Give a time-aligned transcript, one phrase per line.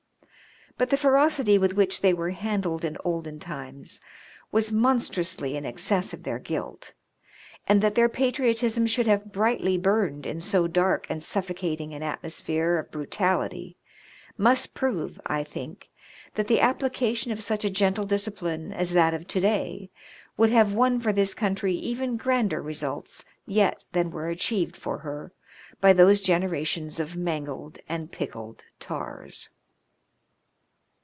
[0.77, 4.01] But the ferocity with which they were handled in olden times
[4.51, 6.93] was monstrously in excess of their guilt;
[7.67, 12.79] and that their patriotism should have brightly burned in so dark and suffocating an atmosphere
[12.79, 13.77] of brutality
[14.39, 15.91] must prove, I think,
[16.33, 19.91] that the application of such a gentle discipline as that of to day
[20.35, 25.31] would have won for this country even grander results yet than were achieved for her
[25.79, 29.49] by those generations of mangled and pickled tars.